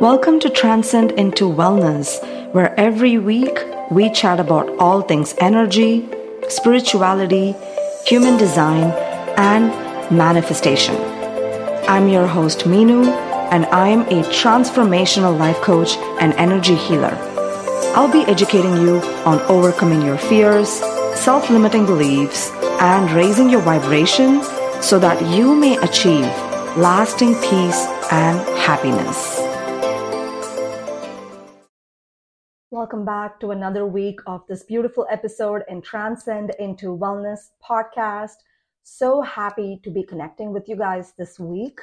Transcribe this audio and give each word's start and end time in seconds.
Welcome 0.00 0.40
to 0.40 0.50
Transcend 0.50 1.12
into 1.12 1.44
Wellness, 1.44 2.20
where 2.52 2.78
every 2.78 3.16
week 3.16 3.58
we 3.90 4.10
chat 4.12 4.38
about 4.38 4.68
all 4.78 5.00
things 5.00 5.34
energy, 5.38 6.06
spirituality, 6.50 7.54
human 8.04 8.36
design, 8.36 8.92
and 9.38 9.70
manifestation. 10.14 10.96
I'm 11.88 12.10
your 12.10 12.26
host, 12.26 12.66
Meenu, 12.66 13.06
and 13.50 13.64
I'm 13.66 14.02
a 14.02 14.22
transformational 14.24 15.38
life 15.38 15.56
coach 15.62 15.96
and 16.20 16.34
energy 16.34 16.74
healer. 16.74 17.16
I'll 17.96 18.12
be 18.12 18.30
educating 18.30 18.76
you 18.76 18.98
on 19.24 19.40
overcoming 19.50 20.02
your 20.02 20.18
fears, 20.18 20.68
self 21.18 21.48
limiting 21.48 21.86
beliefs, 21.86 22.50
and 22.82 23.10
raising 23.12 23.48
your 23.48 23.62
vibration 23.62 24.42
so 24.82 24.98
that 24.98 25.22
you 25.34 25.54
may 25.54 25.78
achieve 25.78 26.26
lasting 26.76 27.34
peace 27.36 27.86
and 28.12 28.38
happiness. 28.58 29.45
Welcome 32.86 33.04
back 33.04 33.40
to 33.40 33.50
another 33.50 33.84
week 33.84 34.20
of 34.28 34.46
this 34.46 34.62
beautiful 34.62 35.08
episode 35.10 35.62
in 35.68 35.82
Transcend 35.82 36.52
into 36.60 36.96
Wellness 36.96 37.50
podcast. 37.60 38.36
So 38.84 39.22
happy 39.22 39.80
to 39.82 39.90
be 39.90 40.04
connecting 40.04 40.52
with 40.52 40.68
you 40.68 40.76
guys 40.76 41.12
this 41.18 41.36
week. 41.40 41.80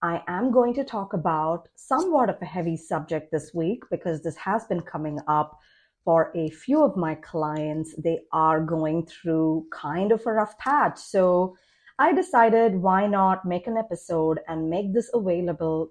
I 0.00 0.22
am 0.28 0.52
going 0.52 0.72
to 0.74 0.84
talk 0.84 1.12
about 1.12 1.68
somewhat 1.74 2.30
of 2.30 2.36
a 2.40 2.44
heavy 2.44 2.76
subject 2.76 3.32
this 3.32 3.52
week 3.52 3.82
because 3.90 4.22
this 4.22 4.36
has 4.36 4.64
been 4.66 4.82
coming 4.82 5.18
up 5.26 5.58
for 6.04 6.30
a 6.36 6.50
few 6.50 6.84
of 6.84 6.96
my 6.96 7.16
clients. 7.16 7.92
They 7.98 8.20
are 8.32 8.60
going 8.60 9.06
through 9.06 9.66
kind 9.72 10.12
of 10.12 10.24
a 10.24 10.34
rough 10.34 10.56
patch. 10.58 10.98
So 10.98 11.56
I 11.98 12.12
decided 12.12 12.76
why 12.76 13.08
not 13.08 13.44
make 13.44 13.66
an 13.66 13.76
episode 13.76 14.38
and 14.46 14.70
make 14.70 14.94
this 14.94 15.10
available 15.12 15.90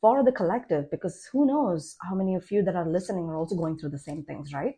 for 0.00 0.24
the 0.24 0.32
collective 0.32 0.90
because 0.90 1.28
who 1.32 1.46
knows 1.46 1.96
how 2.02 2.14
many 2.14 2.34
of 2.34 2.50
you 2.50 2.62
that 2.62 2.76
are 2.76 2.88
listening 2.88 3.24
are 3.24 3.36
also 3.36 3.54
going 3.54 3.78
through 3.78 3.90
the 3.90 3.98
same 3.98 4.22
things, 4.24 4.52
right? 4.52 4.76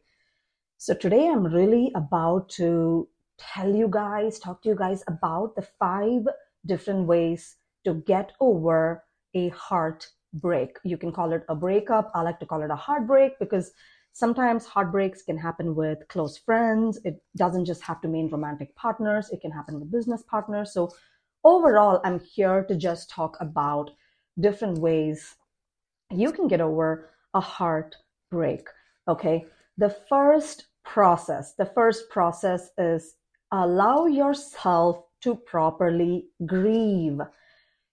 So 0.79 0.95
today 0.95 1.29
I'm 1.29 1.47
really 1.47 1.93
about 1.95 2.49
to 2.61 3.09
tell 3.39 3.73
you 3.73 3.89
guys, 3.89 4.39
talk 4.39 4.63
to 4.63 4.69
you 4.69 4.75
guys 4.75 5.05
about 5.07 5.55
the 5.55 5.67
five 5.79 6.23
different 6.67 7.07
ways 7.07 7.57
to 7.85 7.95
get 7.95 8.33
over 8.41 9.05
a 9.35 9.49
heartbreak. 9.51 10.79
You 10.85 10.97
can 10.97 11.13
call 11.13 11.33
it 11.33 11.45
a 11.49 11.55
breakup. 11.55 12.11
I 12.15 12.23
like 12.23 12.41
to 12.41 12.47
call 12.47 12.63
it 12.63 12.71
a 12.71 12.77
heartbreak 12.77 13.39
because 13.39 13.73
sometimes 14.13 14.67
heartbreaks 14.67 15.23
can 15.23 15.39
happen 15.39 15.75
with 15.75 16.07
close 16.09 16.37
friends. 16.37 17.01
It 17.05 17.23
doesn't 17.37 17.65
just 17.65 17.83
have 17.83 18.01
to 18.03 18.09
mean 18.09 18.29
romantic 18.29 18.75
partners. 18.77 19.31
It 19.31 19.41
can 19.41 19.51
happen 19.51 19.81
with 19.81 19.91
business 19.91 20.23
partners. 20.29 20.73
So 20.73 20.91
overall, 21.45 22.01
I'm 22.05 22.21
here 22.21 22.65
to 22.65 22.77
just 22.77 23.09
talk 23.09 23.37
about 23.41 23.91
different 24.39 24.79
ways 24.79 25.37
you 26.13 26.33
can 26.33 26.49
get 26.49 26.61
over 26.61 27.11
a 27.35 27.41
heartbreak. 27.41 28.69
Okay. 29.09 29.47
The 29.79 29.91
first 30.09 30.67
process, 30.85 31.55
the 31.55 31.67
first 31.67 32.11
process 32.11 32.71
is 32.77 33.15
allow 33.51 34.07
yourself 34.07 35.05
to 35.23 35.35
properly 35.35 36.27
grieve. 36.47 37.21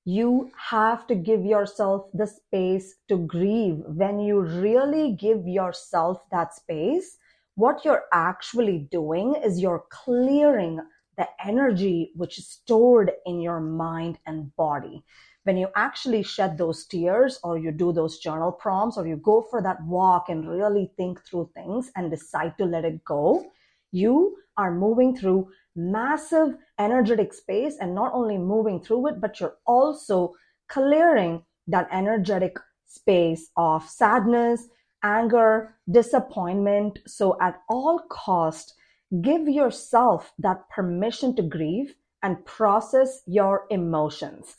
You 0.06 0.52
have 0.58 1.06
to 1.08 1.16
give 1.16 1.46
yourself 1.46 2.08
the 2.14 2.28
space 2.28 2.96
to 3.08 3.18
grieve. 3.18 3.84
When 3.86 4.20
you 4.20 4.42
really 4.42 5.14
give 5.14 5.48
yourself 5.48 6.22
that 6.32 6.56
space, 6.56 7.18
what 7.56 7.86
you're 7.86 8.06
actually 8.14 8.88
doing 8.92 9.36
is 9.36 9.60
you're 9.60 9.84
clearing 9.90 10.80
the 11.18 11.28
energy 11.46 12.12
which 12.16 12.40
is 12.40 12.48
stored 12.48 13.12
in 13.26 13.42
your 13.42 13.60
mind 13.60 14.18
and 14.26 14.56
body 14.56 15.04
when 15.50 15.58
you 15.58 15.68
actually 15.76 16.22
shed 16.22 16.60
those 16.60 16.86
tears 16.86 17.40
or 17.42 17.58
you 17.58 17.72
do 17.72 17.92
those 17.92 18.20
journal 18.20 18.52
prompts 18.52 18.98
or 18.98 19.08
you 19.08 19.16
go 19.16 19.42
for 19.50 19.64
that 19.64 19.84
walk 19.84 20.30
and 20.30 20.48
really 20.48 20.92
think 20.96 21.20
through 21.26 21.50
things 21.56 21.90
and 21.96 22.12
decide 22.12 22.56
to 22.56 22.66
let 22.66 22.86
it 22.86 23.04
go, 23.04 23.44
you 23.92 24.38
are 24.58 24.72
moving 24.72 25.18
through 25.18 25.50
massive 25.76 26.50
energetic 26.78 27.34
space 27.34 27.78
and 27.82 27.96
not 27.96 28.14
only 28.14 28.38
moving 28.38 28.80
through 28.80 29.08
it, 29.08 29.20
but 29.20 29.40
you're 29.40 29.58
also 29.66 30.36
clearing 30.68 31.44
that 31.66 31.88
energetic 31.92 32.56
space 32.86 33.50
of 33.58 33.84
sadness, 33.90 34.68
anger, 35.02 35.74
disappointment. 35.90 37.00
So 37.08 37.40
at 37.42 37.60
all 37.68 38.04
cost, 38.08 38.76
give 39.24 39.50
yourself 39.50 40.32
that 40.38 40.70
permission 40.70 41.36
to 41.38 41.42
grieve 41.42 41.96
and 42.22 42.46
process 42.46 43.24
your 43.26 43.66
emotions 43.72 44.54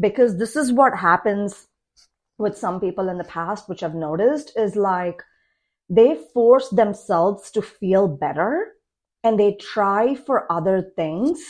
because 0.00 0.38
this 0.38 0.56
is 0.56 0.72
what 0.72 0.96
happens 0.96 1.66
with 2.38 2.56
some 2.56 2.80
people 2.80 3.08
in 3.08 3.18
the 3.18 3.24
past, 3.24 3.68
which 3.68 3.82
I've 3.82 3.94
noticed 3.94 4.52
is 4.56 4.76
like 4.76 5.22
they 5.88 6.18
force 6.32 6.68
themselves 6.70 7.50
to 7.52 7.62
feel 7.62 8.08
better 8.08 8.72
and 9.22 9.38
they 9.38 9.54
try 9.60 10.14
for 10.14 10.50
other 10.50 10.92
things 10.96 11.40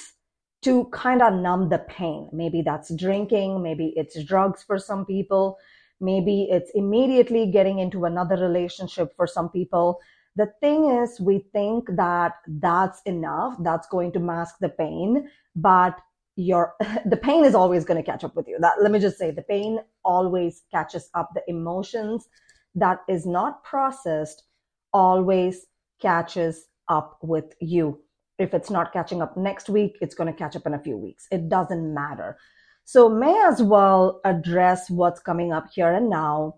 to 0.62 0.84
kind 0.92 1.22
of 1.22 1.34
numb 1.34 1.69
the 1.69 1.78
pain. 1.78 2.28
Maybe 2.32 2.62
that's 2.62 2.94
drinking, 2.94 3.62
maybe 3.62 3.92
it's 3.97 4.22
drugs 4.25 4.62
for 4.62 4.78
some 4.78 5.04
people, 5.04 5.59
maybe 6.00 6.48
it's 6.50 6.70
immediately 6.74 7.50
getting 7.50 7.78
into 7.78 8.04
another 8.04 8.36
relationship 8.36 9.12
for 9.16 9.26
some 9.26 9.48
people. 9.48 9.98
The 10.36 10.53
thing 10.60 10.91
is, 11.03 11.20
we 11.20 11.44
think 11.53 11.88
that 11.97 12.32
that's 12.47 13.03
enough, 13.06 13.56
that's 13.60 13.88
going 13.88 14.12
to 14.12 14.20
mask 14.20 14.56
the 14.60 14.70
pain, 14.70 15.28
but 15.54 16.00
your 16.37 16.75
the 17.04 17.16
pain 17.16 17.44
is 17.44 17.54
always 17.54 17.84
going 17.84 18.03
to 18.03 18.10
catch 18.10 18.25
up 18.25 18.37
with 18.37 18.48
you. 18.48 18.59
That 18.60 18.82
let 18.82 18.91
me 18.91 18.98
just 18.98 19.19
say 19.19 19.31
the 19.31 19.43
pain 19.43 19.78
always 20.04 20.62
catches 20.70 21.09
up. 21.15 21.31
The 21.34 21.43
emotions 21.48 22.26
that 22.75 23.00
is 23.09 23.26
not 23.26 23.65
processed 23.65 24.44
always 24.92 25.66
catches 26.00 26.66
up 26.88 27.19
with 27.22 27.54
you. 27.60 28.00
If 28.38 28.54
it's 28.54 28.71
not 28.71 28.92
catching 28.92 29.22
up 29.22 29.37
next 29.37 29.69
week 29.69 29.98
it's 30.00 30.15
going 30.15 30.32
to 30.32 30.38
catch 30.38 30.56
up 30.56 30.66
in 30.66 30.75
a 30.75 30.82
few 30.82 30.97
weeks. 30.97 31.26
It 31.31 31.48
doesn't 31.48 31.94
matter. 31.94 32.38
So 32.84 33.09
may 33.09 33.41
as 33.47 33.62
well 33.62 34.21
address 34.25 34.91
what's 34.91 35.21
coming 35.21 35.53
up 35.53 35.66
here 35.72 35.92
and 35.92 36.10
now 36.10 36.56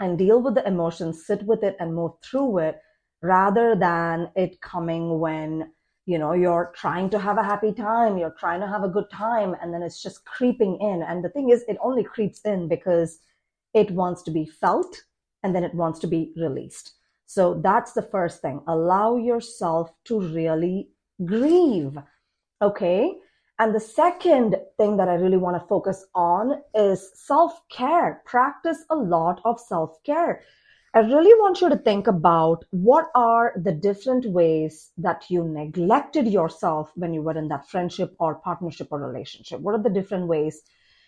and 0.00 0.16
deal 0.16 0.40
with 0.40 0.54
the 0.54 0.66
emotions 0.66 1.26
sit 1.26 1.42
with 1.42 1.62
it 1.64 1.76
and 1.80 1.94
move 1.94 2.12
through 2.22 2.58
it 2.58 2.78
rather 3.22 3.74
than 3.74 4.30
it 4.36 4.60
coming 4.60 5.18
when 5.18 5.72
you 6.08 6.18
know 6.18 6.32
you're 6.32 6.72
trying 6.74 7.10
to 7.10 7.18
have 7.18 7.36
a 7.36 7.42
happy 7.42 7.70
time 7.70 8.16
you're 8.16 8.38
trying 8.40 8.60
to 8.62 8.66
have 8.66 8.82
a 8.82 8.88
good 8.96 9.10
time 9.10 9.54
and 9.60 9.74
then 9.74 9.82
it's 9.82 10.02
just 10.02 10.24
creeping 10.24 10.78
in. 10.80 11.02
And 11.02 11.22
the 11.22 11.28
thing 11.28 11.50
is 11.50 11.64
it 11.68 11.76
only 11.82 12.02
creeps 12.02 12.40
in 12.46 12.66
because 12.66 13.18
it 13.74 13.90
wants 13.90 14.22
to 14.22 14.30
be 14.30 14.46
felt 14.46 15.02
and 15.42 15.54
then 15.54 15.64
it 15.64 15.74
wants 15.74 15.98
to 16.00 16.06
be 16.06 16.32
released. 16.34 16.94
So 17.26 17.60
that's 17.62 17.92
the 17.92 18.08
first 18.14 18.40
thing. 18.40 18.62
Allow 18.66 19.18
yourself 19.18 19.90
to 20.06 20.18
really 20.18 20.88
grieve. 21.26 21.98
Okay? 22.62 23.18
And 23.58 23.74
the 23.74 23.80
second 23.80 24.56
thing 24.78 24.96
that 24.96 25.08
I 25.08 25.14
really 25.14 25.36
want 25.36 25.60
to 25.60 25.68
focus 25.68 26.06
on 26.14 26.62
is 26.74 27.10
self 27.14 27.60
care. 27.68 28.22
Practice 28.24 28.82
a 28.88 28.96
lot 28.96 29.42
of 29.44 29.60
self 29.60 30.02
care. 30.04 30.40
I 30.98 31.02
really 31.02 31.32
want 31.34 31.60
you 31.60 31.68
to 31.68 31.76
think 31.76 32.08
about 32.08 32.64
what 32.70 33.06
are 33.14 33.52
the 33.54 33.70
different 33.70 34.26
ways 34.32 34.90
that 34.98 35.26
you 35.30 35.44
neglected 35.44 36.26
yourself 36.26 36.90
when 36.96 37.14
you 37.14 37.22
were 37.22 37.38
in 37.38 37.46
that 37.50 37.70
friendship 37.70 38.16
or 38.18 38.40
partnership 38.40 38.88
or 38.90 38.98
relationship. 38.98 39.60
What 39.60 39.76
are 39.76 39.82
the 39.84 39.90
different 39.90 40.26
ways 40.26 40.60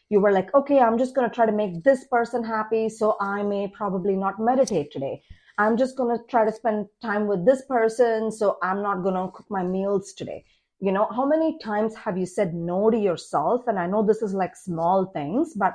you 0.09 0.21
were 0.21 0.31
like, 0.31 0.55
okay, 0.55 0.79
I'm 0.79 0.97
just 0.97 1.17
going 1.17 1.29
to 1.29 1.35
try 1.35 1.45
to 1.45 1.51
make 1.51 1.83
this 1.83 2.05
person 2.05 2.45
happy, 2.45 2.89
so 2.89 3.17
I 3.21 3.43
may 3.43 3.67
probably 3.67 4.15
not 4.15 4.39
meditate 4.39 4.93
today. 4.93 5.25
I'm 5.59 5.77
just 5.77 5.97
going 5.97 6.17
to 6.17 6.25
try 6.27 6.45
to 6.45 6.53
spend 6.53 6.87
time 7.03 7.27
with 7.27 7.45
this 7.45 7.63
person, 7.67 8.31
so 8.31 8.59
I'm 8.63 8.85
not 8.85 9.03
going 9.03 9.17
to 9.17 9.33
cook 9.35 9.47
my 9.51 9.65
meals 9.65 10.13
today. 10.13 10.45
You 10.79 10.93
know, 10.93 11.09
how 11.11 11.27
many 11.27 11.59
times 11.59 11.97
have 11.97 12.17
you 12.17 12.27
said 12.27 12.55
no 12.55 12.91
to 12.91 12.97
yourself? 12.97 13.65
And 13.67 13.77
I 13.77 13.89
know 13.89 14.07
this 14.07 14.23
is 14.23 14.35
like 14.35 14.55
small 14.55 15.07
things, 15.07 15.55
but 15.57 15.75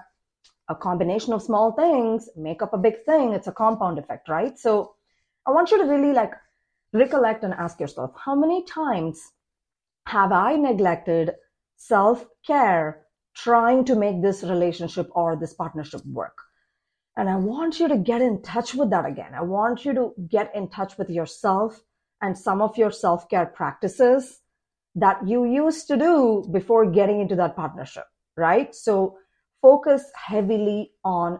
a 0.69 0.75
combination 0.75 1.33
of 1.33 1.41
small 1.41 1.71
things 1.71 2.29
make 2.35 2.61
up 2.61 2.73
a 2.73 2.77
big 2.77 3.03
thing. 3.05 3.33
It's 3.33 3.47
a 3.47 3.51
compound 3.51 3.99
effect, 3.99 4.29
right? 4.29 4.57
So 4.57 4.95
I 5.45 5.51
want 5.51 5.71
you 5.71 5.77
to 5.77 5.85
really 5.85 6.13
like 6.13 6.31
recollect 6.93 7.43
and 7.43 7.53
ask 7.53 7.79
yourself, 7.79 8.11
how 8.23 8.35
many 8.35 8.63
times 8.65 9.21
have 10.07 10.31
I 10.31 10.55
neglected 10.55 11.31
self 11.77 12.25
care 12.45 13.05
trying 13.35 13.85
to 13.85 13.95
make 13.95 14.21
this 14.21 14.43
relationship 14.43 15.09
or 15.11 15.35
this 15.35 15.53
partnership 15.53 16.01
work? 16.05 16.37
And 17.17 17.29
I 17.29 17.35
want 17.35 17.79
you 17.79 17.87
to 17.87 17.97
get 17.97 18.21
in 18.21 18.41
touch 18.41 18.75
with 18.75 18.89
that 18.89 19.05
again. 19.05 19.33
I 19.33 19.41
want 19.41 19.85
you 19.85 19.93
to 19.93 20.13
get 20.27 20.53
in 20.55 20.69
touch 20.69 20.97
with 20.97 21.09
yourself 21.09 21.81
and 22.21 22.37
some 22.37 22.61
of 22.61 22.77
your 22.77 22.91
self 22.91 23.29
care 23.29 23.45
practices 23.45 24.39
that 24.95 25.27
you 25.27 25.45
used 25.45 25.87
to 25.87 25.97
do 25.97 26.47
before 26.51 26.89
getting 26.89 27.21
into 27.21 27.35
that 27.35 27.55
partnership, 27.55 28.05
right? 28.37 28.73
So 28.73 29.17
focus 29.61 30.03
heavily 30.15 30.91
on 31.03 31.39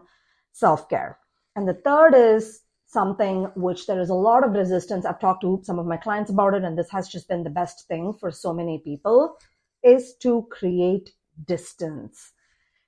self 0.52 0.88
care. 0.88 1.18
And 1.54 1.68
the 1.68 1.74
third 1.74 2.14
is 2.14 2.62
something 2.86 3.44
which 3.56 3.86
there 3.86 4.00
is 4.00 4.10
a 4.10 4.14
lot 4.14 4.44
of 4.44 4.52
resistance. 4.52 5.04
I've 5.04 5.20
talked 5.20 5.42
to 5.42 5.60
some 5.64 5.78
of 5.78 5.86
my 5.86 5.96
clients 5.96 6.30
about 6.30 6.54
it, 6.54 6.64
and 6.64 6.78
this 6.78 6.90
has 6.90 7.08
just 7.08 7.28
been 7.28 7.44
the 7.44 7.50
best 7.50 7.86
thing 7.88 8.14
for 8.20 8.30
so 8.30 8.52
many 8.52 8.78
people 8.78 9.36
is 9.82 10.14
to 10.22 10.46
create 10.50 11.10
distance. 11.46 12.32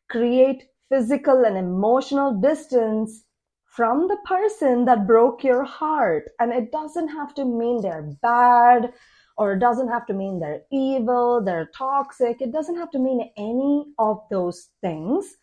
Create 0.08 0.64
physical 0.88 1.44
and 1.44 1.56
emotional 1.56 2.40
distance 2.40 3.25
from 3.66 4.08
the 4.08 4.16
person 4.25 4.84
that 4.86 5.06
broke 5.06 5.44
your 5.44 5.64
heart. 5.64 6.30
And 6.40 6.52
it 6.52 6.72
doesn't 6.72 7.08
have 7.08 7.34
to 7.34 7.44
mean 7.44 7.80
they're 7.80 8.10
bad 8.22 8.92
or 9.38 9.52
it 9.52 9.61
doesn't 9.61 9.88
have 9.88 10.05
to 10.06 10.12
mean 10.12 10.40
they're 10.40 10.62
evil, 10.73 11.43
they're 11.43 11.70
toxic. 11.75 12.43
It 12.43 12.52
doesn't 12.52 12.76
have 12.76 12.90
to 12.90 12.99
mean 12.99 13.31
any 13.38 13.87
of 13.99 14.20
those 14.31 14.70
things. 14.81 15.37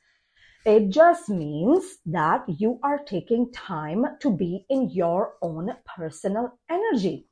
It 0.65 0.89
just 0.89 1.29
means 1.29 1.99
that 2.07 2.43
you 2.47 2.79
are 2.83 2.99
taking 2.99 3.51
time 3.53 4.05
to 4.19 4.35
be 4.35 4.65
in 4.69 4.89
your 4.89 5.35
own 5.41 5.71
personal 5.95 6.59
energy. 6.69 7.29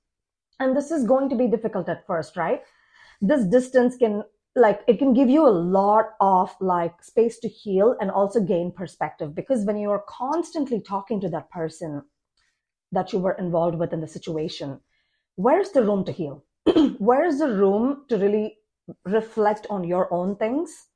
And 0.59 0.77
this 0.77 0.89
is 0.91 1.05
going 1.05 1.29
to 1.29 1.35
be 1.35 1.47
difficult 1.47 1.89
at 1.89 2.07
first, 2.07 2.37
right? 2.37 2.61
This 3.21 3.43
distance 3.45 3.97
can 3.97 4.23
like 4.55 4.81
it 4.87 4.99
can 4.99 5.13
give 5.13 5.29
you 5.29 5.45
a 5.47 5.49
lot 5.49 6.11
of 6.21 6.55
like 6.61 7.03
space 7.03 7.39
to 7.39 7.47
heal 7.47 7.95
and 7.99 8.11
also 8.11 8.39
gain 8.39 8.71
perspective 8.71 9.33
because 9.33 9.65
when 9.65 9.77
you 9.77 9.89
are 9.89 10.03
constantly 10.07 10.79
talking 10.79 11.19
to 11.19 11.29
that 11.29 11.49
person 11.49 12.03
that 12.91 13.11
you 13.11 13.17
were 13.17 13.33
involved 13.33 13.79
with 13.79 13.93
in 13.93 13.99
the 13.99 14.07
situation 14.07 14.79
where's 15.37 15.71
the 15.71 15.81
room 15.81 16.05
to 16.05 16.11
heal 16.11 16.43
where's 16.97 17.39
the 17.39 17.47
room 17.47 18.03
to 18.09 18.17
really 18.17 18.57
reflect 19.05 19.67
on 19.69 19.83
your 19.83 20.13
own 20.13 20.35
things 20.35 20.87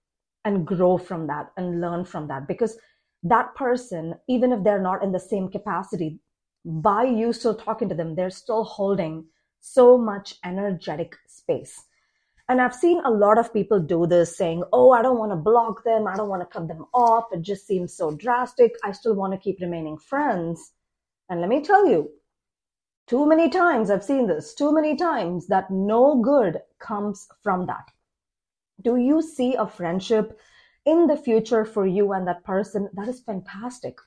and 0.45 0.65
grow 0.65 0.97
from 0.97 1.27
that 1.27 1.51
and 1.57 1.81
learn 1.81 2.05
from 2.05 2.27
that 2.27 2.47
because 2.47 2.77
that 3.23 3.53
person 3.55 4.13
even 4.27 4.51
if 4.51 4.63
they're 4.63 4.81
not 4.81 5.03
in 5.03 5.11
the 5.11 5.19
same 5.19 5.49
capacity 5.49 6.19
by 6.65 7.03
you 7.03 7.33
still 7.33 7.55
talking 7.55 7.89
to 7.89 7.95
them 7.95 8.15
they're 8.15 8.29
still 8.29 8.63
holding 8.63 9.25
so 9.59 9.97
much 9.97 10.35
energetic 10.45 11.15
space 11.27 11.83
and 12.49 12.61
I've 12.61 12.73
seen 12.75 13.01
a 13.03 13.11
lot 13.11 13.37
of 13.37 13.51
people 13.51 13.79
do 13.79 14.07
this 14.07 14.37
saying, 14.37 14.63
Oh, 14.71 14.91
I 14.91 15.01
don't 15.01 15.17
want 15.17 15.31
to 15.33 15.35
block 15.35 15.83
them. 15.83 16.07
I 16.07 16.15
don't 16.15 16.29
want 16.29 16.41
to 16.41 16.45
cut 16.45 16.67
them 16.67 16.85
off. 16.93 17.25
It 17.33 17.41
just 17.41 17.67
seems 17.67 17.93
so 17.93 18.11
drastic. 18.11 18.75
I 18.83 18.93
still 18.93 19.15
want 19.15 19.33
to 19.33 19.39
keep 19.39 19.59
remaining 19.59 19.97
friends. 19.97 20.71
And 21.29 21.41
let 21.41 21.49
me 21.49 21.61
tell 21.61 21.87
you, 21.87 22.09
too 23.07 23.25
many 23.25 23.49
times 23.49 23.89
I've 23.89 24.03
seen 24.03 24.27
this, 24.27 24.53
too 24.53 24.73
many 24.73 24.95
times 24.95 25.47
that 25.47 25.71
no 25.71 26.21
good 26.21 26.59
comes 26.79 27.27
from 27.41 27.65
that. 27.67 27.89
Do 28.81 28.97
you 28.97 29.21
see 29.21 29.55
a 29.55 29.67
friendship 29.67 30.39
in 30.85 31.07
the 31.07 31.17
future 31.17 31.65
for 31.65 31.87
you 31.87 32.13
and 32.13 32.27
that 32.27 32.43
person? 32.43 32.89
That 32.93 33.07
is 33.07 33.21
fantastic. 33.21 33.97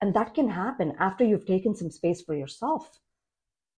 And 0.00 0.14
that 0.14 0.34
can 0.34 0.48
happen 0.48 0.94
after 0.98 1.24
you've 1.24 1.46
taken 1.46 1.74
some 1.74 1.90
space 1.90 2.22
for 2.22 2.34
yourself 2.34 3.00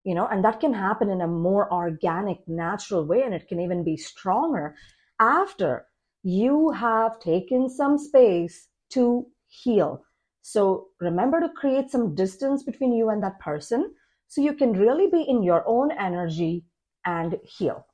you 0.04 0.16
know 0.16 0.28
and 0.28 0.44
that 0.44 0.60
can 0.60 0.74
happen 0.74 1.10
in 1.10 1.22
a 1.22 1.28
more 1.28 1.72
organic 1.74 2.48
natural 2.48 3.06
way 3.06 3.22
and 3.24 3.34
it 3.34 3.48
can 3.48 3.60
even 3.60 3.84
be 3.84 3.98
stronger 3.98 4.76
after 5.20 5.86
you 6.24 6.72
have 6.72 7.20
taken 7.20 7.70
some 7.70 7.98
space 7.98 8.68
to 8.90 9.26
heal 9.48 10.04
so 10.42 10.88
remember 11.00 11.40
to 11.40 11.50
create 11.50 11.90
some 11.90 12.16
distance 12.16 12.64
between 12.64 12.94
you 12.94 13.10
and 13.10 13.22
that 13.22 13.40
person 13.40 13.94
so 14.30 14.42
you 14.42 14.54
can 14.54 14.72
really 14.72 15.08
be 15.08 15.22
in 15.22 15.44
your 15.44 15.64
own 15.68 15.92
energy 15.92 16.64
and 17.06 17.36
heal 17.44 17.86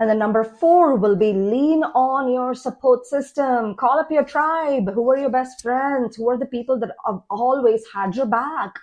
and 0.00 0.10
then 0.10 0.18
number 0.18 0.44
four 0.44 0.96
will 0.96 1.16
be 1.16 1.32
lean 1.32 1.84
on 1.94 2.28
your 2.28 2.52
support 2.52 3.06
system. 3.06 3.76
Call 3.76 4.00
up 4.00 4.10
your 4.10 4.24
tribe. 4.24 4.92
Who 4.92 5.08
are 5.12 5.16
your 5.16 5.30
best 5.30 5.62
friends? 5.62 6.16
Who 6.16 6.28
are 6.28 6.36
the 6.36 6.46
people 6.46 6.80
that 6.80 6.90
have 7.06 7.20
always 7.30 7.84
had 7.94 8.16
your 8.16 8.26
back? 8.26 8.74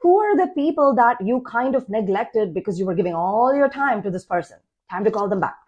who 0.00 0.18
are 0.18 0.36
the 0.36 0.52
people 0.54 0.94
that 0.94 1.20
you 1.20 1.40
kind 1.40 1.74
of 1.74 1.88
neglected 1.88 2.54
because 2.54 2.78
you 2.78 2.86
were 2.86 2.94
giving 2.94 3.14
all 3.14 3.54
your 3.54 3.68
time 3.68 4.02
to 4.02 4.10
this 4.10 4.24
person? 4.24 4.58
Time 4.90 5.04
to 5.04 5.10
call 5.10 5.28
them 5.28 5.40
back. 5.40 5.58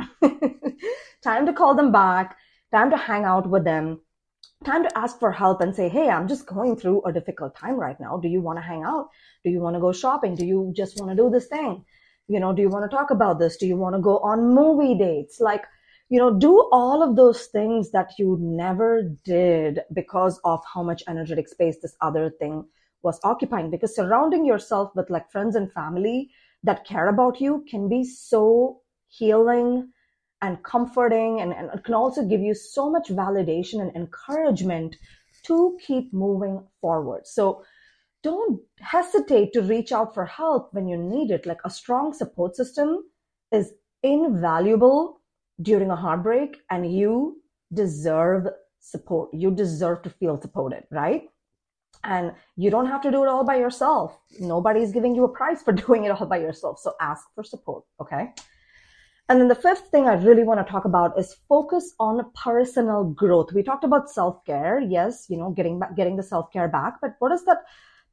time 1.23 1.47
to 1.47 1.53
call 1.53 1.75
them 1.75 1.93
back. 1.93 2.37
Time 2.73 2.91
to 2.91 2.97
hang 2.97 3.25
out 3.25 3.49
with 3.49 3.65
them. 3.65 4.01
Time 4.63 4.83
to 4.83 4.99
ask 4.99 5.19
for 5.19 5.33
help 5.33 5.63
and 5.63 5.75
say, 5.75 5.89
Hey, 5.89 6.11
I'm 6.11 6.29
just 6.29 6.45
going 6.45 6.77
through 6.77 7.03
a 7.07 7.13
difficult 7.13 7.57
time 7.57 7.77
right 7.77 7.99
now. 7.99 8.19
Do 8.19 8.29
you 8.29 8.43
want 8.43 8.59
to 8.59 8.63
hang 8.63 8.83
out? 8.83 9.09
Do 9.43 9.49
you 9.49 9.59
want 9.59 9.75
to 9.75 9.81
go 9.81 9.91
shopping? 9.91 10.35
Do 10.35 10.45
you 10.45 10.71
just 10.77 10.99
want 11.01 11.11
to 11.11 11.17
do 11.17 11.31
this 11.31 11.47
thing? 11.47 11.83
You 12.29 12.41
know, 12.41 12.53
do 12.53 12.61
you 12.61 12.69
want 12.69 12.89
to 12.89 12.95
talk 12.95 13.11
about 13.11 13.39
this? 13.39 13.57
Do 13.57 13.67
you 13.67 13.79
want 13.79 13.95
to 13.95 14.03
go 14.03 14.19
on 14.19 14.55
movie 14.55 14.95
dates? 14.99 15.41
Like, 15.41 15.65
you 16.11 16.19
know, 16.19 16.39
do 16.39 16.69
all 16.73 17.03
of 17.03 17.17
those 17.17 17.47
things 17.47 17.91
that 17.93 18.13
you 18.19 18.37
never 18.39 19.03
did 19.25 19.81
because 19.95 20.39
of 20.45 20.61
how 20.75 20.83
much 20.83 21.03
energetic 21.09 21.49
space 21.49 21.79
this 21.81 21.97
other 22.03 22.29
thing 22.39 22.67
was 23.03 23.19
occupying 23.25 23.71
because 23.71 23.97
surrounding 23.97 24.45
yourself 24.45 24.91
with 24.95 25.09
like 25.09 25.31
friends 25.31 25.57
and 25.57 25.73
family 25.73 26.29
that 26.65 26.85
care 26.85 27.09
about 27.09 27.41
you 27.41 27.65
can 27.67 27.89
be 27.89 28.05
so 28.05 28.83
healing 29.09 29.91
and 30.43 30.63
comforting 30.63 31.41
and, 31.41 31.53
and 31.53 31.71
it 31.75 31.85
can 31.85 31.95
also 31.95 32.25
give 32.25 32.41
you 32.41 32.55
so 32.55 32.91
much 32.91 33.09
validation 33.09 33.81
and 33.81 33.95
encouragement 33.95 34.97
to 35.43 35.79
keep 35.87 36.13
moving 36.13 36.63
forward 36.81 37.27
so 37.27 37.65
don't 38.23 38.61
hesitate 38.81 39.53
to 39.53 39.63
reach 39.63 39.93
out 39.93 40.13
for 40.13 40.27
help 40.27 40.73
when 40.75 40.87
you 40.87 40.97
need 40.97 41.31
it 41.31 41.47
like 41.47 41.61
a 41.65 41.71
strong 41.71 42.13
support 42.13 42.55
system 42.55 43.03
is 43.53 43.73
invaluable 44.03 45.21
during 45.63 45.91
a 45.91 45.97
heartbreak 45.97 46.59
and 46.71 46.93
you 46.93 47.41
deserve 47.73 48.47
support 48.81 49.29
you 49.33 49.51
deserve 49.51 50.03
to 50.03 50.11
feel 50.11 50.41
supported 50.41 50.85
right 50.91 51.29
and 52.05 52.33
you 52.57 52.71
don't 52.71 52.87
have 52.87 53.03
to 53.03 53.11
do 53.11 53.23
it 53.23 53.29
all 53.29 53.45
by 53.45 53.57
yourself. 53.57 54.19
Nobody's 54.39 54.93
giving 54.93 55.15
you 55.15 55.25
a 55.25 55.29
prize 55.29 55.63
for 55.63 55.73
doing 55.87 56.05
it 56.05 56.11
all 56.11 56.27
by 56.27 56.39
yourself. 56.39 56.79
So 56.79 56.95
ask 57.01 57.27
for 57.35 57.45
support. 57.45 57.85
Okay. 58.01 58.33
And 59.31 59.41
then 59.41 59.47
the 59.47 59.55
fifth 59.55 59.87
thing 59.93 60.09
I 60.09 60.15
really 60.15 60.43
want 60.43 60.59
to 60.59 60.69
talk 60.69 60.85
about 60.85 61.17
is 61.17 61.37
focus 61.49 61.95
on 62.01 62.33
personal 62.35 63.05
growth. 63.05 63.53
We 63.53 63.63
talked 63.63 63.85
about 63.85 64.11
self 64.11 64.45
care. 64.45 64.81
Yes, 64.81 65.27
you 65.29 65.37
know, 65.37 65.51
getting 65.53 65.79
back, 65.79 65.95
getting 65.95 66.17
the 66.17 66.23
self 66.25 66.53
care 66.53 66.67
back. 66.67 66.95
But 67.01 67.15
what 67.21 67.29
does 67.29 67.45
that 67.45 67.59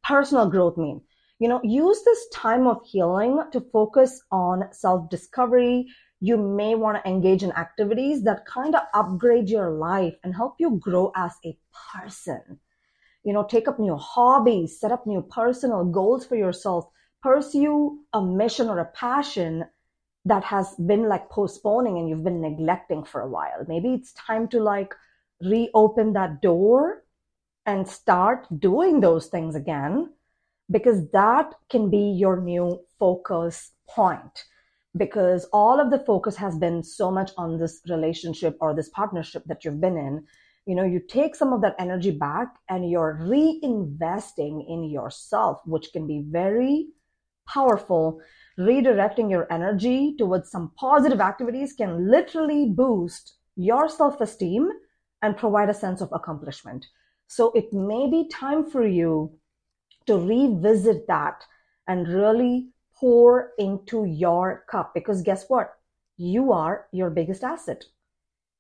personal 0.04 0.48
growth 0.48 0.78
mean? 0.78 1.02
You 1.40 1.50
know, 1.50 1.60
use 1.64 2.04
this 2.06 2.28
time 2.32 2.68
of 2.68 2.86
healing 2.86 3.42
to 3.52 3.62
focus 3.74 4.22
on 4.32 4.66
self 4.72 5.10
discovery. 5.10 5.88
You 6.20 6.38
may 6.38 6.76
want 6.76 7.04
to 7.04 7.10
engage 7.10 7.42
in 7.42 7.52
activities 7.54 8.24
that 8.26 8.46
kind 8.46 8.76
of 8.76 8.84
upgrade 8.94 9.50
your 9.50 9.72
life 9.72 10.14
and 10.24 10.36
help 10.36 10.58
you 10.60 10.78
grow 10.80 11.12
as 11.16 11.32
a 11.44 11.58
person 11.96 12.60
you 13.24 13.34
know, 13.34 13.44
take 13.44 13.68
up 13.68 13.78
new 13.78 13.98
hobbies, 13.98 14.80
set 14.80 14.92
up 14.92 15.06
new 15.06 15.22
personal 15.22 15.84
goals 15.84 16.26
for 16.26 16.38
yourself, 16.38 16.88
pursue 17.22 18.00
a 18.14 18.22
mission 18.22 18.70
or 18.70 18.80
a 18.80 18.86
passion 18.86 19.66
that 20.28 20.44
has 20.44 20.76
been 20.76 21.08
like 21.08 21.30
postponing 21.30 21.98
and 21.98 22.10
you've 22.10 22.24
been 22.24 22.42
neglecting 22.42 23.04
for 23.04 23.22
a 23.22 23.30
while. 23.30 23.66
Maybe 23.68 23.94
it's 23.94 24.14
time 24.14 24.48
to 24.50 24.60
like 24.60 24.94
reopen 25.42 26.14
that 26.14 26.42
door 26.42 27.04
and 27.66 27.88
start 27.88 28.48
doing 28.60 29.00
those 29.00 29.28
things 29.28 29.56
again 29.56 30.14
because 30.70 31.10
that 31.12 31.54
can 31.70 31.90
be 31.90 32.16
your 32.20 32.42
new 32.42 32.80
focus 33.00 33.72
point 33.90 34.46
because 34.98 35.46
all 35.54 35.80
of 35.80 35.92
the 35.92 36.00
focus 36.00 36.36
has 36.36 36.58
been 36.58 36.84
so 36.84 37.12
much 37.12 37.32
on 37.38 37.58
this 37.58 37.82
relationship 37.90 38.58
or 38.60 38.74
this 38.74 38.90
partnership 38.90 39.44
that 39.46 39.64
you've 39.64 39.80
been 39.80 39.98
in 39.98 40.26
you 40.66 40.76
know 40.76 40.84
you 40.84 41.00
take 41.00 41.36
some 41.36 41.54
of 41.54 41.62
that 41.62 41.76
energy 41.80 42.12
back 42.12 42.48
and 42.70 42.90
you're 42.90 43.20
reinvesting 43.22 44.66
in 44.68 44.84
yourself 44.84 45.62
which 45.66 45.92
can 45.94 46.08
be 46.08 46.24
very 46.28 46.88
powerful 47.48 48.20
redirecting 48.60 49.30
your 49.30 49.52
energy 49.52 50.16
towards 50.18 50.50
some 50.50 50.72
positive 50.78 51.22
activities 51.22 51.74
can 51.74 52.10
literally 52.10 52.66
boost 52.70 53.36
your 53.56 53.88
self-esteem 53.90 54.70
and 55.22 55.38
provide 55.38 55.70
a 55.70 55.74
sense 55.74 56.02
of 56.02 56.10
accomplishment. 56.12 56.86
So 57.28 57.52
it 57.54 57.72
may 57.74 58.10
be 58.10 58.30
time 58.30 58.70
for 58.70 58.86
you 58.86 59.32
to 60.06 60.18
revisit 60.18 61.08
that 61.08 61.44
and 61.88 62.08
really 62.08 62.70
pour 62.96 63.52
into 63.58 64.06
your 64.06 64.66
cup 64.70 64.94
because 64.94 65.22
guess 65.22 65.46
what? 65.48 65.74
You 66.18 66.52
are 66.52 66.88
your 66.92 67.10
biggest 67.10 67.44
asset. 67.44 67.84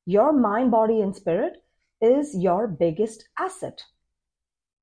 Your 0.06 0.32
mind 0.32 0.72
body 0.72 1.02
and 1.02 1.16
spirit 1.16 1.64
is 2.02 2.36
your 2.36 2.68
biggest 2.68 3.28
asset. 3.40 3.84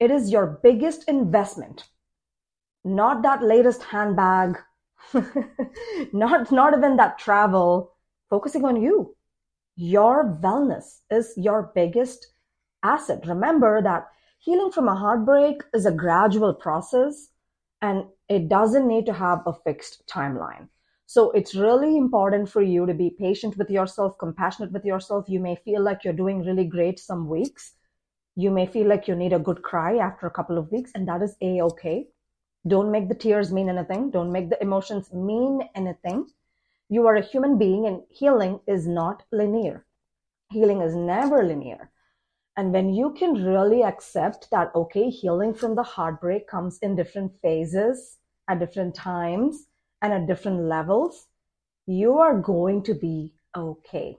It 0.01 0.11
is 0.11 0.31
your 0.31 0.59
biggest 0.63 1.09
investment, 1.09 1.85
not 2.85 3.23
that 3.23 3.43
latest 3.43 3.83
handbag, 3.85 4.59
not, 6.13 6.51
not 6.51 6.77
even 6.77 6.97
that 6.97 7.19
travel, 7.19 7.93
focusing 8.31 8.65
on 8.65 8.81
you. 8.81 9.15
Your 9.77 10.39
wellness 10.43 11.01
is 11.11 11.33
your 11.37 11.73
biggest 11.75 12.29
asset. 12.83 13.27
Remember 13.27 13.83
that 13.83 14.07
healing 14.39 14.71
from 14.71 14.89
a 14.89 14.95
heartbreak 14.95 15.63
is 15.73 15.87
a 15.87 15.93
gradual 15.93 16.55
process 16.55 17.29
and 17.83 18.05
it 18.29 18.49
doesn't 18.49 18.89
need 18.89 19.07
to 19.07 19.13
have 19.13 19.41
a 19.47 19.53
fixed 19.53 20.03
timeline. 20.07 20.69
So 21.07 21.31
it's 21.33 21.55
really 21.55 21.97
important 21.97 22.49
for 22.49 22.63
you 22.63 22.87
to 22.87 22.95
be 22.95 23.11
patient 23.19 23.57
with 23.57 23.71
yourself, 23.71 24.17
compassionate 24.19 24.73
with 24.73 24.85
yourself. 24.85 25.27
You 25.29 25.41
may 25.41 25.57
feel 25.57 25.83
like 25.83 26.03
you're 26.03 26.15
doing 26.15 26.45
really 26.45 26.65
great 26.65 26.99
some 26.99 27.29
weeks. 27.29 27.73
You 28.37 28.51
may 28.51 28.67
feel 28.67 28.89
like 28.89 29.07
you 29.07 29.15
need 29.15 29.33
a 29.33 29.39
good 29.39 29.63
cry 29.63 29.99
after 29.99 30.27
a 30.27 30.31
couple 30.31 30.59
of 30.59 30.73
weeks, 30.73 30.91
and 30.95 31.07
that 31.09 31.23
is 31.23 31.37
a 31.41 31.61
okay. 31.63 32.09
Don't 32.67 32.91
make 32.91 33.09
the 33.09 33.15
tears 33.15 33.53
mean 33.53 33.69
anything. 33.69 34.11
Don't 34.11 34.33
make 34.33 34.49
the 34.49 34.63
emotions 34.63 35.13
mean 35.13 35.69
anything. 35.75 36.27
You 36.89 37.07
are 37.07 37.17
a 37.17 37.23
human 37.23 37.59
being, 37.59 37.87
and 37.87 38.03
healing 38.11 38.61
is 38.67 38.87
not 38.87 39.23
linear. 39.31 39.85
Healing 40.51 40.81
is 40.81 40.95
never 40.95 41.43
linear. 41.45 41.91
And 42.57 42.73
when 42.73 42.95
you 42.95 43.13
can 43.15 43.45
really 43.45 43.83
accept 43.83 44.51
that, 44.51 44.71
okay, 44.75 45.11
healing 45.11 45.55
from 45.55 45.75
the 45.75 45.83
heartbreak 45.83 46.47
comes 46.47 46.79
in 46.79 46.95
different 46.95 47.33
phases 47.43 48.19
at 48.49 48.61
different 48.61 48.95
times 48.95 49.67
and 50.01 50.13
at 50.13 50.27
different 50.27 50.61
levels, 50.61 51.27
you 51.87 52.19
are 52.19 52.39
going 52.39 52.83
to 52.85 52.95
be 52.95 53.35
okay. 53.57 54.17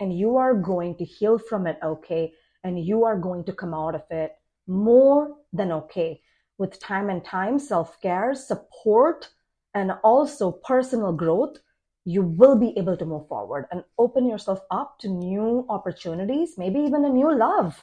And 0.00 0.18
you 0.18 0.36
are 0.36 0.54
going 0.54 0.96
to 0.96 1.04
heal 1.04 1.38
from 1.38 1.66
it 1.66 1.78
okay. 1.82 2.32
And 2.64 2.84
you 2.84 3.04
are 3.04 3.16
going 3.16 3.44
to 3.44 3.52
come 3.52 3.72
out 3.72 3.94
of 3.94 4.02
it 4.10 4.32
more 4.66 5.36
than 5.52 5.70
okay. 5.72 6.20
With 6.58 6.80
time 6.80 7.10
and 7.10 7.24
time, 7.24 7.58
self 7.58 8.00
care, 8.00 8.34
support, 8.34 9.28
and 9.74 9.92
also 10.02 10.52
personal 10.52 11.12
growth, 11.12 11.58
you 12.04 12.22
will 12.22 12.56
be 12.56 12.72
able 12.78 12.96
to 12.96 13.04
move 13.04 13.28
forward 13.28 13.66
and 13.70 13.82
open 13.98 14.26
yourself 14.26 14.60
up 14.70 14.98
to 15.00 15.08
new 15.08 15.66
opportunities, 15.68 16.56
maybe 16.56 16.78
even 16.78 17.04
a 17.04 17.08
new 17.10 17.36
love 17.36 17.82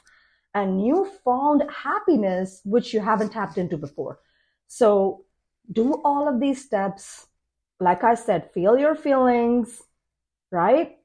and 0.54 0.78
newfound 0.78 1.64
happiness, 1.70 2.60
which 2.64 2.94
you 2.94 3.00
haven't 3.00 3.30
tapped 3.30 3.58
into 3.58 3.76
before. 3.76 4.20
So 4.66 5.24
do 5.70 6.00
all 6.04 6.28
of 6.28 6.40
these 6.40 6.64
steps. 6.64 7.26
Like 7.80 8.02
I 8.02 8.14
said, 8.14 8.50
feel 8.52 8.78
your 8.78 8.94
feelings, 8.94 9.82
right? 10.50 10.96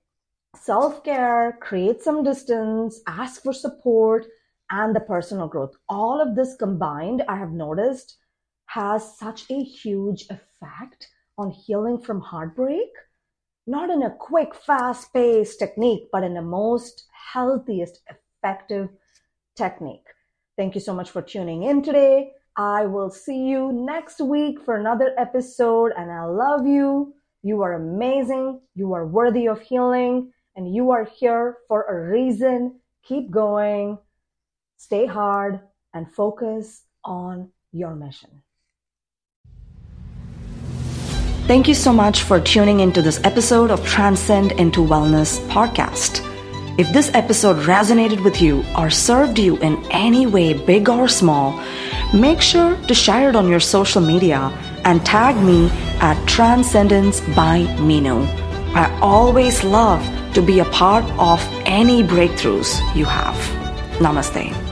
Self 0.56 1.04
care, 1.04 1.58
create 1.62 2.02
some 2.02 2.24
distance, 2.24 3.02
ask 3.06 3.44
for 3.44 3.54
support, 3.54 4.28
and 4.70 4.96
the 4.96 5.00
personal 5.00 5.48
growth. 5.48 5.76
All 5.88 6.22
of 6.22 6.36
this 6.36 6.56
combined, 6.56 7.24
I 7.28 7.38
have 7.38 7.52
noticed, 7.52 8.18
has 8.68 9.18
such 9.18 9.50
a 9.50 9.64
huge 9.64 10.26
effect 10.30 11.08
on 11.38 11.52
healing 11.52 12.00
from 12.00 12.22
heartbreak. 12.22 12.90
Not 13.66 13.90
in 13.90 14.04
a 14.04 14.16
quick, 14.16 14.56
fast 14.56 15.14
paced 15.14 15.60
technique, 15.60 16.10
but 16.12 16.24
in 16.24 16.34
the 16.34 16.42
most 16.42 17.06
healthiest, 17.34 18.02
effective 18.10 18.90
technique. 19.56 20.06
Thank 20.58 20.76
you 20.76 20.82
so 20.82 20.94
much 20.94 21.12
for 21.12 21.22
tuning 21.22 21.64
in 21.64 21.82
today. 21.82 22.32
I 22.56 22.86
will 22.86 23.10
see 23.10 23.48
you 23.48 23.72
next 23.72 24.20
week 24.20 24.62
for 24.66 24.76
another 24.76 25.14
episode, 25.18 25.94
and 25.98 26.12
I 26.12 26.26
love 26.26 26.68
you. 26.68 27.14
You 27.42 27.62
are 27.62 27.74
amazing. 27.74 28.60
You 28.76 28.94
are 28.94 29.08
worthy 29.08 29.48
of 29.48 29.62
healing, 29.62 30.34
and 30.56 30.74
you 30.74 30.92
are 30.92 31.06
here 31.06 31.58
for 31.68 31.84
a 31.84 32.12
reason. 32.12 32.80
Keep 33.04 33.32
going, 33.32 33.98
stay 34.80 35.06
hard, 35.06 35.60
and 35.94 36.10
focus 36.12 36.84
on 37.04 37.50
your 37.72 37.96
mission. 37.96 38.42
Thank 41.48 41.68
you 41.68 41.74
so 41.74 41.92
much 41.92 42.24
for 42.24 42.40
tuning 42.40 42.80
into 42.80 43.02
this 43.02 43.20
episode 43.24 43.72
of 43.72 43.86
Transcend 43.86 44.54
into 44.54 44.82
Wellness 44.82 45.40
podcast. 45.48 46.26
If 46.80 46.94
this 46.94 47.12
episode 47.14 47.58
resonated 47.66 48.24
with 48.24 48.42
you 48.42 48.64
or 48.78 48.90
served 48.90 49.38
you 49.38 49.58
in 49.58 49.84
any 49.92 50.26
way, 50.26 50.54
big 50.54 50.88
or 50.88 51.10
small, 51.10 51.60
make 52.14 52.40
sure 52.40 52.78
to 52.88 52.94
share 52.94 53.30
it 53.30 53.36
on 53.36 53.50
your 53.50 53.60
social 53.60 54.02
media 54.02 54.40
and 54.86 55.06
tag 55.06 55.36
me 55.44 55.70
at 56.00 56.24
Transcendence 56.26 57.20
by 57.36 57.66
Meenu. 57.80 58.26
I 58.76 58.98
always 59.02 59.64
love 59.64 60.02
to 60.36 60.42
be 60.42 60.60
a 60.60 60.66
part 60.66 61.04
of 61.20 61.42
any 61.66 62.02
breakthroughs 62.02 62.80
you 62.96 63.06
have. 63.06 63.36
Namaste. 64.00 64.69